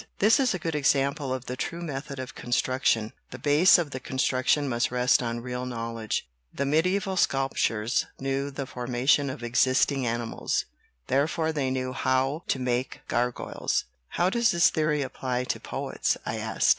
This 0.17 0.39
is 0.39 0.51
a 0.51 0.57
good 0.57 0.73
example 0.73 1.31
of 1.31 1.45
the 1.45 1.55
true 1.55 1.83
method 1.83 2.17
of 2.17 2.33
construction. 2.33 3.13
The 3.29 3.37
base 3.37 3.77
of 3.77 3.91
the 3.91 3.99
construction 3.99 4.67
must 4.67 4.89
rest 4.89 5.21
on 5.21 5.41
real 5.41 5.63
knowledge. 5.63 6.27
The 6.51 6.65
medieval 6.65 7.15
sculptors 7.15 8.07
knew 8.19 8.49
the 8.49 8.65
formation 8.65 9.29
of 9.29 9.43
existing 9.43 10.07
animals; 10.07 10.65
therefore 11.05 11.51
they 11.51 11.69
knew 11.69 11.93
how 11.93 12.41
to 12.47 12.57
make 12.57 13.01
gargoyles." 13.07 13.85
"How 14.17 14.31
does 14.31 14.49
this 14.49 14.71
theory 14.71 15.03
apply 15.03 15.43
to 15.43 15.59
poets?" 15.59 16.17
I 16.25 16.37
asked. 16.37 16.69